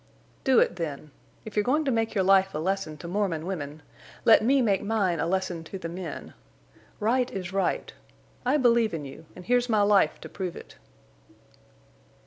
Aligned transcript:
"Do 0.43 0.59
it, 0.59 0.77
then. 0.77 1.11
If 1.45 1.55
you're 1.55 1.61
going 1.61 1.85
to 1.85 1.91
make 1.91 2.15
your 2.15 2.23
life 2.23 2.55
a 2.55 2.57
lesson 2.57 2.97
to 2.97 3.07
Mormon 3.07 3.45
women, 3.45 3.83
let 4.25 4.43
me 4.43 4.59
make 4.59 4.81
mine 4.81 5.19
a 5.19 5.27
lesson 5.27 5.63
to 5.65 5.77
the 5.77 5.89
men. 5.89 6.33
Right 6.99 7.29
is 7.29 7.53
right. 7.53 7.93
I 8.43 8.57
believe 8.57 8.95
in 8.95 9.05
you, 9.05 9.27
and 9.35 9.45
here's 9.45 9.69
my 9.69 9.83
life 9.83 10.19
to 10.21 10.27
prove 10.27 10.55
it." 10.55 10.75